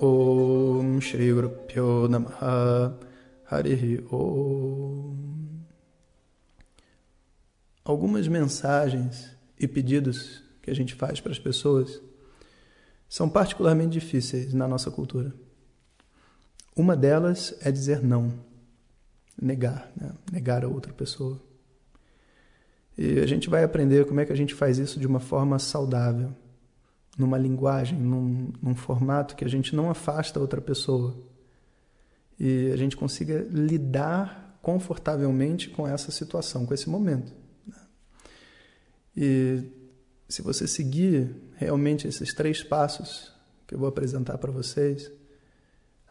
[0.02, 3.09] Om Shri Guru Pyo Namaha
[3.50, 5.16] Harihi Om.
[7.84, 12.00] Algumas mensagens e pedidos que a gente faz para as pessoas
[13.08, 15.34] são particularmente difíceis na nossa cultura.
[16.76, 18.32] Uma delas é dizer não,
[19.42, 20.14] negar, né?
[20.32, 21.42] negar a outra pessoa.
[22.96, 25.58] E a gente vai aprender como é que a gente faz isso de uma forma
[25.58, 26.32] saudável,
[27.18, 31.18] numa linguagem, num, num formato que a gente não afasta a outra pessoa
[32.40, 37.34] e a gente consiga lidar confortavelmente com essa situação, com esse momento.
[37.68, 37.76] Né?
[39.18, 39.64] E
[40.28, 43.34] se você seguir realmente esses três passos
[43.68, 45.12] que eu vou apresentar para vocês,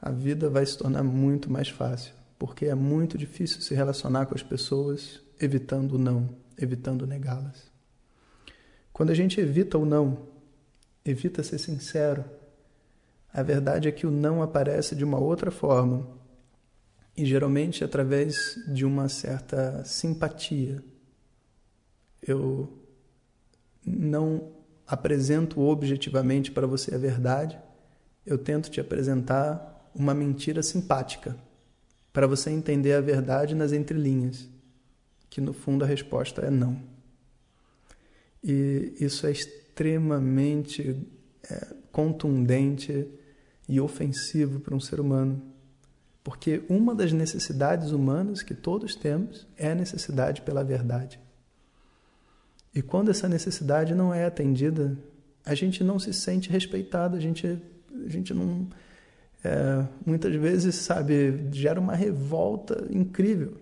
[0.01, 4.35] a vida vai se tornar muito mais fácil, porque é muito difícil se relacionar com
[4.35, 7.71] as pessoas evitando o não, evitando negá-las.
[8.93, 10.27] Quando a gente evita o não,
[11.05, 12.25] evita ser sincero,
[13.33, 16.18] a verdade é que o não aparece de uma outra forma
[17.19, 20.81] e geralmente através de uma certa simpatia.
[22.23, 22.73] Eu
[23.85, 24.53] não
[24.87, 27.59] apresento objetivamente para você a verdade,
[28.25, 31.37] eu tento te apresentar uma mentira simpática,
[32.13, 34.49] para você entender a verdade nas entrelinhas,
[35.29, 36.81] que no fundo a resposta é não.
[38.45, 41.05] E isso é extremamente
[41.51, 43.09] é, contundente
[43.69, 45.43] e ofensivo para um ser humano,
[46.29, 51.19] porque uma das necessidades humanas que todos temos é a necessidade pela verdade.
[52.75, 54.95] E quando essa necessidade não é atendida,
[55.43, 58.69] a gente não se sente respeitado, a gente, a gente não.
[59.43, 63.57] É, muitas vezes, sabe, gera uma revolta incrível.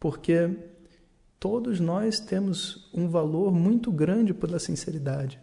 [0.00, 0.50] Porque
[1.38, 5.40] todos nós temos um valor muito grande pela sinceridade.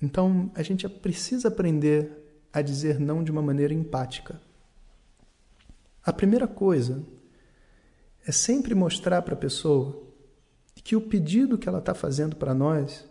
[0.00, 2.12] Então, a gente precisa aprender
[2.52, 4.40] a dizer não de uma maneira empática.
[6.10, 7.04] A primeira coisa
[8.26, 10.02] é sempre mostrar para a pessoa
[10.74, 13.08] que o pedido que ela está fazendo para nós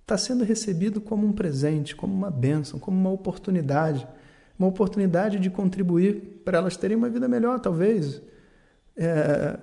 [0.00, 4.08] está sendo recebido como um presente, como uma bênção, como uma oportunidade,
[4.58, 8.22] uma oportunidade de contribuir para elas terem uma vida melhor, talvez.
[8.96, 9.58] É,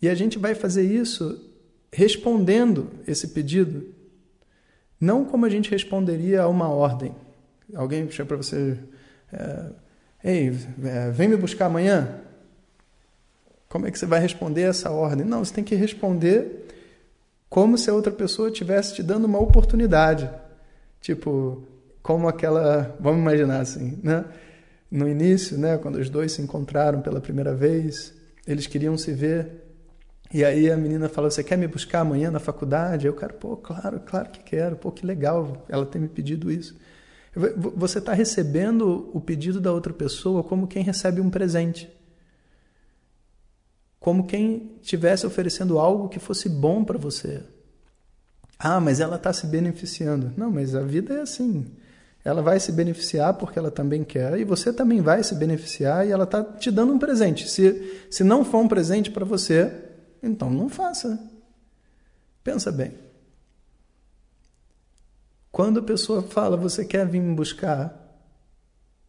[0.00, 1.52] e a gente vai fazer isso
[1.92, 3.84] respondendo esse pedido,
[5.00, 7.12] não como a gente responderia a uma ordem.
[7.74, 8.78] Alguém chega para você,
[9.32, 9.85] é,
[10.22, 12.20] ei, é, vem me buscar amanhã.
[13.68, 15.26] Como é que você vai responder essa ordem?
[15.26, 16.66] Não, você tem que responder
[17.48, 20.30] como se a outra pessoa estivesse te dando uma oportunidade.
[21.00, 21.62] Tipo,
[22.02, 22.96] como aquela.
[23.00, 24.24] Vamos imaginar assim, né?
[24.90, 28.14] No início, né, quando os dois se encontraram pela primeira vez,
[28.46, 29.64] eles queriam se ver.
[30.32, 33.06] E aí a menina falou: Você quer me buscar amanhã na faculdade?
[33.06, 34.76] Eu quero, pô, claro, claro que quero.
[34.76, 36.76] Pô, que legal ela ter me pedido isso.
[37.76, 41.94] Você está recebendo o pedido da outra pessoa como quem recebe um presente
[44.06, 47.42] como quem estivesse oferecendo algo que fosse bom para você.
[48.56, 50.32] Ah, mas ela está se beneficiando.
[50.36, 51.66] Não, mas a vida é assim.
[52.24, 56.12] Ela vai se beneficiar porque ela também quer, e você também vai se beneficiar, e
[56.12, 57.50] ela está te dando um presente.
[57.50, 59.72] Se, se não for um presente para você,
[60.22, 61.18] então não faça.
[62.44, 62.92] Pensa bem.
[65.56, 68.20] Quando a pessoa fala, você quer vir me buscar,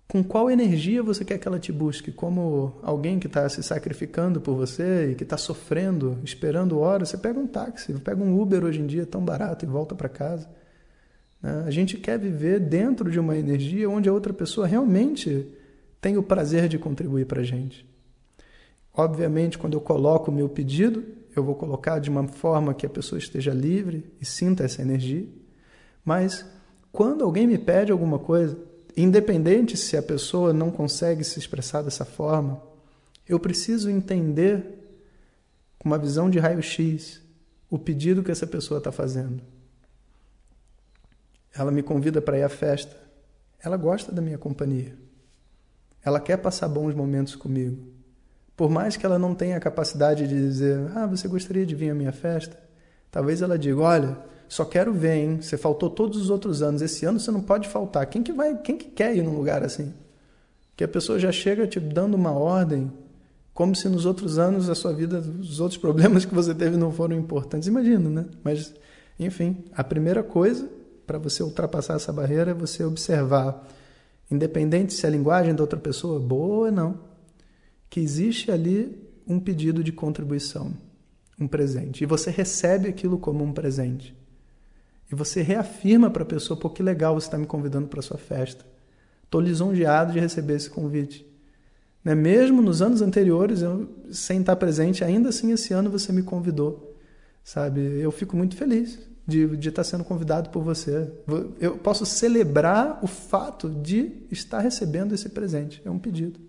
[0.07, 2.09] com qual energia você quer que ela te busque?
[2.09, 7.17] Como alguém que está se sacrificando por você e que está sofrendo, esperando horas, você
[7.17, 10.49] pega um táxi, pega um Uber hoje em dia tão barato e volta para casa.
[11.43, 11.65] Né?
[11.67, 15.45] A gente quer viver dentro de uma energia onde a outra pessoa realmente
[15.99, 17.85] tem o prazer de contribuir para a gente.
[18.93, 21.03] Obviamente, quando eu coloco o meu pedido,
[21.35, 25.27] eu vou colocar de uma forma que a pessoa esteja livre e sinta essa energia.
[26.07, 26.45] Mas
[26.89, 28.57] quando alguém me pede alguma coisa,
[28.95, 32.63] independente se a pessoa não consegue se expressar dessa forma,
[33.27, 34.88] eu preciso entender,
[35.77, 37.21] com uma visão de raio-x,
[37.69, 39.44] o pedido que essa pessoa está fazendo.
[41.54, 42.95] Ela me convida para ir à festa.
[43.60, 44.95] Ela gosta da minha companhia.
[46.06, 47.86] Ela quer passar bons momentos comigo.
[48.56, 51.89] Por mais que ela não tenha a capacidade de dizer, ah, você gostaria de vir
[51.89, 52.57] à minha festa?
[53.12, 54.18] Talvez ela diga, olha,
[54.49, 55.41] só quero ver, hein?
[55.41, 56.81] Você faltou todos os outros anos.
[56.81, 58.05] Esse ano você não pode faltar.
[58.07, 59.94] Quem que vai, quem que quer ir num lugar assim?
[60.75, 62.91] Que a pessoa já chega te dando uma ordem
[63.53, 66.91] como se nos outros anos a sua vida, os outros problemas que você teve não
[66.91, 67.67] foram importantes.
[67.67, 68.25] Imagina, né?
[68.44, 68.73] Mas,
[69.19, 70.69] enfim, a primeira coisa
[71.07, 73.67] para você ultrapassar essa barreira é você observar,
[74.29, 77.00] independente se a linguagem da outra pessoa é boa ou não,
[77.89, 78.95] que existe ali
[79.27, 80.73] um pedido de contribuição,
[81.39, 82.03] um presente.
[82.03, 84.16] E você recebe aquilo como um presente.
[85.12, 88.18] E você reafirma para a pessoa, pô, que legal você está me convidando para sua
[88.18, 88.65] festa.
[89.24, 91.25] Estou lisonjeado de receber esse convite.
[92.04, 92.15] Né?
[92.15, 96.95] Mesmo nos anos anteriores, eu, sem estar presente, ainda assim esse ano você me convidou.
[97.44, 97.81] Sabe?
[97.81, 101.12] Eu fico muito feliz de, de estar sendo convidado por você.
[101.60, 105.81] Eu posso celebrar o fato de estar recebendo esse presente.
[105.86, 106.39] É um pedido.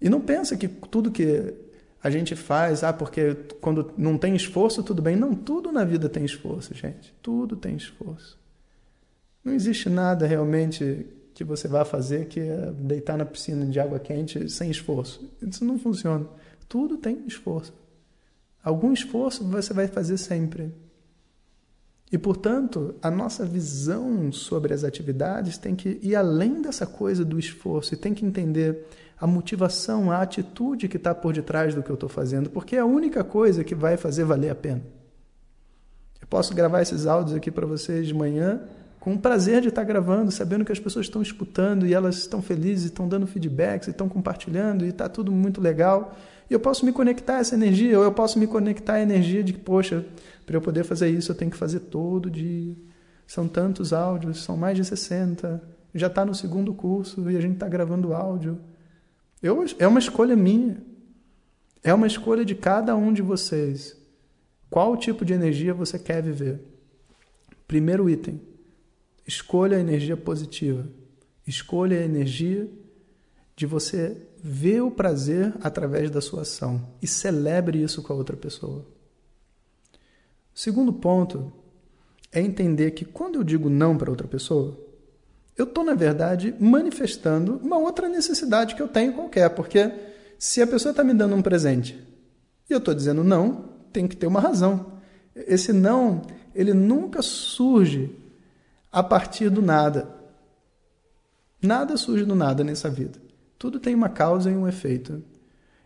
[0.00, 1.54] E não pensa que tudo que
[2.02, 5.16] a gente faz, ah, porque quando não tem esforço, tudo bem.
[5.16, 7.14] Não, tudo na vida tem esforço, gente.
[7.20, 8.38] Tudo tem esforço.
[9.44, 13.98] Não existe nada realmente que você vá fazer que é deitar na piscina de água
[13.98, 15.30] quente sem esforço.
[15.42, 16.26] Isso não funciona.
[16.68, 17.72] Tudo tem esforço.
[18.62, 20.72] Algum esforço você vai fazer sempre.
[22.12, 27.38] E, portanto, a nossa visão sobre as atividades tem que ir além dessa coisa do
[27.38, 28.84] esforço e tem que entender
[29.18, 32.80] a motivação, a atitude que está por detrás do que eu estou fazendo, porque é
[32.80, 34.82] a única coisa que vai fazer valer a pena.
[36.20, 38.62] Eu posso gravar esses áudios aqui para vocês de manhã
[39.00, 42.42] com o prazer de estar gravando, sabendo que as pessoas estão escutando e elas estão
[42.42, 46.14] felizes, estão dando feedbacks, estão compartilhando e está tudo muito legal.
[46.50, 49.42] E eu posso me conectar a essa energia, ou eu posso me conectar à energia
[49.42, 50.04] de que, poxa,
[50.44, 52.76] para eu poder fazer isso eu tenho que fazer todo dia.
[53.26, 55.62] São tantos áudios, são mais de 60.
[55.94, 58.58] Já está no segundo curso e a gente está gravando áudio.
[59.42, 60.76] Eu, é uma escolha minha.
[61.82, 63.96] É uma escolha de cada um de vocês.
[64.68, 66.60] Qual tipo de energia você quer viver?
[67.66, 68.49] Primeiro item:
[69.30, 70.84] escolha a energia positiva.
[71.46, 72.68] Escolha a energia
[73.54, 78.36] de você ver o prazer através da sua ação e celebre isso com a outra
[78.36, 78.84] pessoa.
[80.52, 81.52] O segundo ponto
[82.32, 84.76] é entender que quando eu digo não para outra pessoa,
[85.56, 89.92] eu estou, na verdade, manifestando uma outra necessidade que eu tenho qualquer, porque
[90.38, 91.96] se a pessoa está me dando um presente
[92.68, 94.94] e eu estou dizendo não, tem que ter uma razão.
[95.34, 96.22] Esse não,
[96.54, 98.16] ele nunca surge
[98.90, 100.08] a partir do nada.
[101.62, 103.18] Nada surge do nada nessa vida.
[103.58, 105.22] Tudo tem uma causa e um efeito.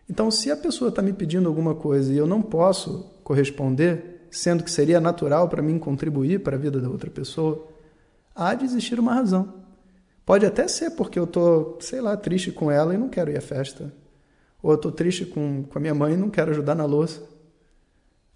[0.09, 4.63] Então, se a pessoa está me pedindo alguma coisa e eu não posso corresponder, sendo
[4.63, 7.67] que seria natural para mim contribuir para a vida da outra pessoa,
[8.33, 9.65] há de existir uma razão.
[10.25, 13.37] Pode até ser porque eu tô, sei lá, triste com ela e não quero ir
[13.37, 13.93] à festa.
[14.61, 17.21] Ou eu tô triste com, com a minha mãe e não quero ajudar na louça.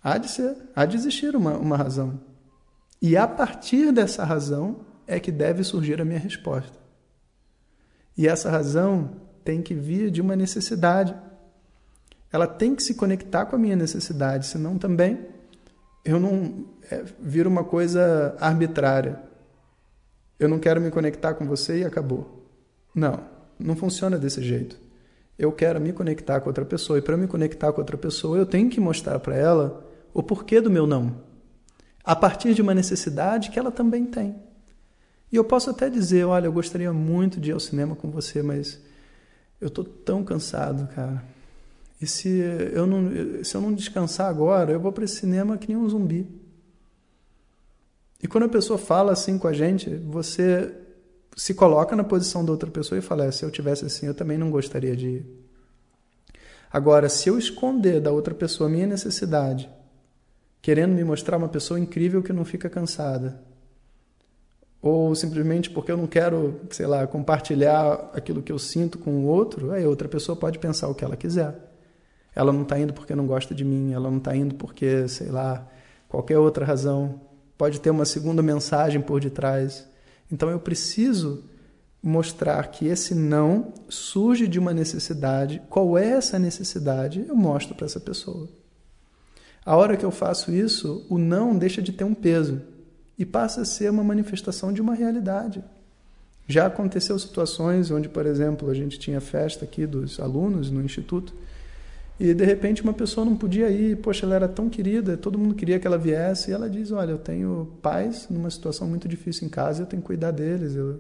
[0.04, 2.20] Há de ser, há de existir uma, uma razão.
[3.02, 6.78] E a partir dessa razão é que deve surgir a minha resposta.
[8.18, 9.12] E essa razão
[9.44, 11.16] tem que vir de uma necessidade.
[12.32, 15.26] Ela tem que se conectar com a minha necessidade, senão também
[16.04, 19.22] eu não é, vira uma coisa arbitrária.
[20.38, 22.46] Eu não quero me conectar com você e acabou.
[22.94, 23.20] Não,
[23.58, 24.78] não funciona desse jeito.
[25.38, 28.46] Eu quero me conectar com outra pessoa e para me conectar com outra pessoa eu
[28.46, 31.16] tenho que mostrar para ela o porquê do meu não,
[32.04, 34.36] a partir de uma necessidade que ela também tem.
[35.32, 38.42] E eu posso até dizer, olha, eu gostaria muito de ir ao cinema com você,
[38.42, 38.80] mas
[39.62, 41.24] eu estou tão cansado, cara.
[42.02, 42.30] E se
[42.74, 45.88] eu não, se eu não descansar agora, eu vou para esse cinema que nem um
[45.88, 46.28] zumbi.
[48.24, 50.74] E quando a pessoa fala assim com a gente, você
[51.36, 54.14] se coloca na posição da outra pessoa e fala: é, se eu tivesse assim, eu
[54.14, 55.26] também não gostaria de ir.
[56.72, 59.70] Agora, se eu esconder da outra pessoa a minha necessidade,
[60.62, 63.42] querendo me mostrar uma pessoa incrível que não fica cansada,
[64.82, 69.26] ou simplesmente porque eu não quero, sei lá, compartilhar aquilo que eu sinto com o
[69.26, 71.56] outro, aí outra pessoa pode pensar o que ela quiser.
[72.34, 75.28] Ela não está indo porque não gosta de mim, ela não está indo porque, sei
[75.28, 75.68] lá,
[76.08, 77.20] qualquer outra razão
[77.58, 79.86] pode ter uma segunda mensagem por detrás.
[80.32, 81.44] Então eu preciso
[82.02, 85.62] mostrar que esse não surge de uma necessidade.
[85.70, 87.26] Qual é essa necessidade?
[87.28, 88.48] Eu mostro para essa pessoa.
[89.66, 92.62] A hora que eu faço isso, o não deixa de ter um peso
[93.18, 95.64] e passa a ser uma manifestação de uma realidade.
[96.48, 101.34] Já aconteceu situações onde, por exemplo, a gente tinha festa aqui dos alunos no instituto
[102.20, 105.56] e de repente uma pessoa não podia ir, poxa, ela era tão querida, todo mundo
[105.56, 109.48] queria que ela viesse, e ela diz: Olha, eu tenho pais numa situação muito difícil
[109.48, 110.76] em casa, eu tenho que cuidar deles.
[110.76, 111.00] Eu...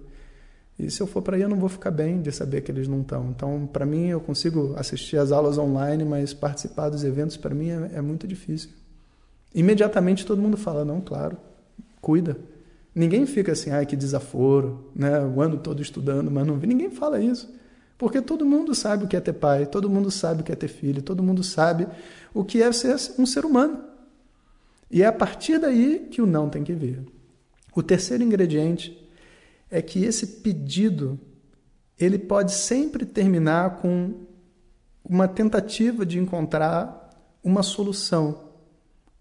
[0.79, 2.87] E se eu for para aí, eu não vou ficar bem de saber que eles
[2.87, 3.29] não estão.
[3.31, 7.69] Então, para mim, eu consigo assistir as aulas online, mas participar dos eventos, para mim,
[7.69, 8.69] é, é muito difícil.
[9.53, 11.37] Imediatamente todo mundo fala: Não, claro,
[11.99, 12.37] cuida.
[12.93, 15.19] Ninguém fica assim, ai, que desaforo, né?
[15.19, 17.53] o ano todo estudando, mas não Ninguém fala isso.
[17.97, 20.55] Porque todo mundo sabe o que é ter pai, todo mundo sabe o que é
[20.55, 21.87] ter filho, todo mundo sabe
[22.33, 23.83] o que é ser um ser humano.
[24.89, 27.01] E é a partir daí que o não tem que vir.
[27.75, 28.97] O terceiro ingrediente
[29.69, 31.19] é que esse pedido
[31.97, 34.13] ele pode sempre terminar com
[35.03, 37.09] uma tentativa de encontrar
[37.43, 38.49] uma solução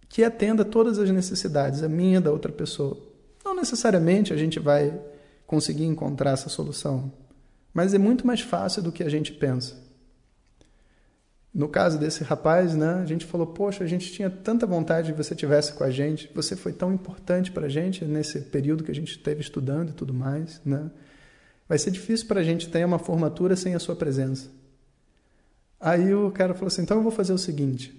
[0.08, 2.96] que atenda todas as necessidades, a minha da outra pessoa.
[3.44, 4.98] Não necessariamente a gente vai
[5.46, 7.12] conseguir encontrar essa solução,
[7.72, 9.87] mas é muito mais fácil do que a gente pensa.
[11.52, 15.18] No caso desse rapaz, né, a gente falou: Poxa, a gente tinha tanta vontade que
[15.18, 18.90] você tivesse com a gente, você foi tão importante para a gente nesse período que
[18.90, 20.60] a gente esteve estudando e tudo mais.
[20.64, 20.90] Né?
[21.68, 24.48] Vai ser difícil para a gente ter uma formatura sem a sua presença.
[25.80, 27.90] Aí o cara falou assim: Então eu vou fazer o seguinte.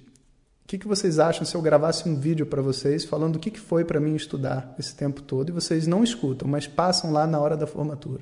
[0.63, 3.49] O que, que vocês acham se eu gravasse um vídeo para vocês falando o que,
[3.49, 7.25] que foi para mim estudar esse tempo todo e vocês não escutam, mas passam lá
[7.25, 8.21] na hora da formatura?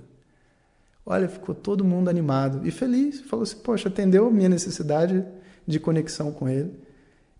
[1.10, 3.22] Olha, ficou todo mundo animado e feliz.
[3.22, 5.24] Falou assim: Poxa, atendeu a minha necessidade
[5.66, 6.74] de conexão com ele.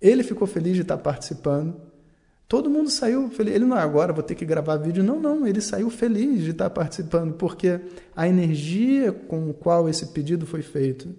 [0.02, 1.76] Ele ficou feliz de estar participando.
[2.48, 3.54] Todo mundo saiu feliz.
[3.54, 5.04] Ele não agora, vou ter que gravar vídeo.
[5.04, 5.46] Não, não.
[5.46, 7.82] Ele saiu feliz de estar participando, porque
[8.16, 11.14] a energia com a qual esse pedido foi feito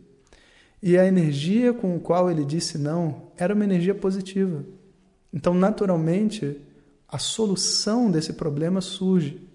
[0.82, 4.64] e a energia com a qual ele disse não era uma energia positiva.
[5.30, 6.56] Então, naturalmente,
[7.06, 9.46] a solução desse problema surge.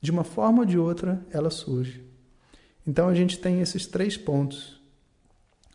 [0.00, 2.04] De uma forma ou de outra, ela surge.
[2.86, 4.80] Então a gente tem esses três pontos: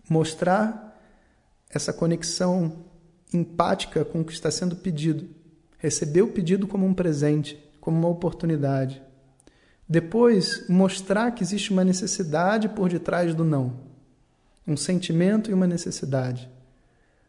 [0.10, 1.00] mostrar
[1.70, 2.86] essa conexão
[3.34, 5.30] empática com o que está sendo pedido,
[5.78, 9.02] receber o pedido como um presente, como uma oportunidade.
[9.88, 13.80] Depois, mostrar que existe uma necessidade por detrás do não,
[14.68, 16.50] um sentimento e uma necessidade.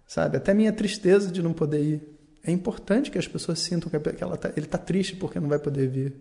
[0.06, 2.18] Sabe, até minha tristeza de não poder ir.
[2.42, 5.58] É importante que as pessoas sintam que ela tá, ele está triste porque não vai
[5.58, 6.14] poder vir.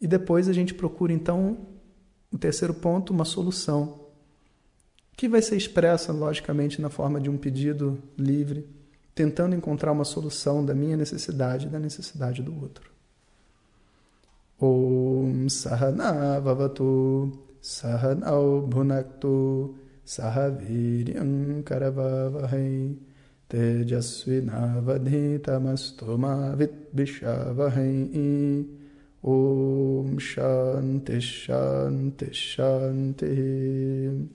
[0.00, 1.56] E depois a gente procura, então,
[2.32, 4.06] o terceiro ponto, uma solução,
[5.16, 8.68] que vai ser expressa, logicamente, na forma de um pedido livre,
[9.14, 12.90] tentando encontrar uma solução da minha necessidade e da necessidade do outro.
[14.60, 17.32] Om Sahana Vavatu
[18.68, 22.96] Bhunaktu Sahaviryam Karavavahai
[29.22, 34.28] Om Shanti Shanti Shanti.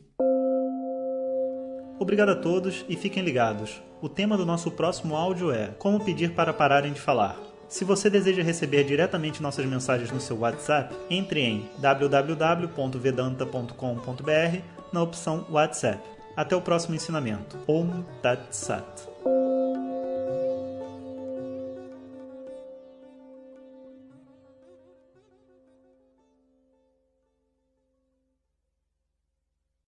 [1.99, 3.81] Obrigado a todos e fiquem ligados.
[4.01, 7.39] O tema do nosso próximo áudio é Como pedir para pararem de falar.
[7.69, 14.57] Se você deseja receber diretamente nossas mensagens no seu WhatsApp, entre em www.vedanta.com.br
[14.91, 16.03] na opção WhatsApp.
[16.35, 17.57] Até o próximo ensinamento.
[17.67, 19.12] Om Tat Sat.